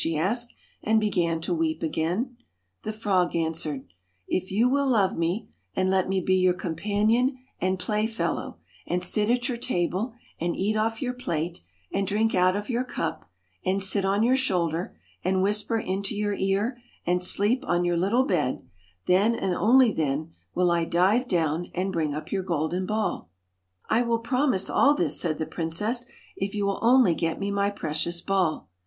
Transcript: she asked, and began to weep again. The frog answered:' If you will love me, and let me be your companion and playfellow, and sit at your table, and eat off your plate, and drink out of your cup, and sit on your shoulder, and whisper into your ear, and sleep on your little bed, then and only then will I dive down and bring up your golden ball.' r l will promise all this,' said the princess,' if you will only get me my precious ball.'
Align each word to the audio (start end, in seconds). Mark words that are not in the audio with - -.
she 0.01 0.17
asked, 0.17 0.51
and 0.81 0.99
began 0.99 1.39
to 1.39 1.53
weep 1.53 1.83
again. 1.83 2.35
The 2.81 2.91
frog 2.91 3.35
answered:' 3.35 3.83
If 4.27 4.49
you 4.51 4.67
will 4.67 4.87
love 4.87 5.15
me, 5.15 5.49
and 5.75 5.91
let 5.91 6.09
me 6.09 6.19
be 6.21 6.37
your 6.37 6.55
companion 6.55 7.37
and 7.59 7.77
playfellow, 7.77 8.57
and 8.87 9.03
sit 9.03 9.29
at 9.29 9.47
your 9.47 9.59
table, 9.59 10.15
and 10.39 10.55
eat 10.55 10.75
off 10.75 11.03
your 11.03 11.13
plate, 11.13 11.61
and 11.93 12.07
drink 12.07 12.33
out 12.33 12.55
of 12.55 12.67
your 12.67 12.83
cup, 12.83 13.29
and 13.63 13.79
sit 13.79 14.03
on 14.03 14.23
your 14.23 14.35
shoulder, 14.35 14.97
and 15.23 15.43
whisper 15.43 15.77
into 15.79 16.15
your 16.15 16.33
ear, 16.33 16.81
and 17.05 17.21
sleep 17.23 17.63
on 17.67 17.85
your 17.85 17.95
little 17.97 18.23
bed, 18.25 18.63
then 19.05 19.35
and 19.35 19.53
only 19.53 19.91
then 19.93 20.33
will 20.55 20.71
I 20.71 20.83
dive 20.83 21.27
down 21.27 21.69
and 21.75 21.93
bring 21.93 22.15
up 22.15 22.31
your 22.31 22.41
golden 22.41 22.87
ball.' 22.87 23.29
r 23.91 23.99
l 23.99 24.05
will 24.07 24.17
promise 24.17 24.67
all 24.67 24.95
this,' 24.95 25.21
said 25.21 25.37
the 25.37 25.45
princess,' 25.45 26.07
if 26.35 26.55
you 26.55 26.65
will 26.65 26.79
only 26.81 27.13
get 27.13 27.39
me 27.39 27.51
my 27.51 27.69
precious 27.69 28.19
ball.' 28.19 28.67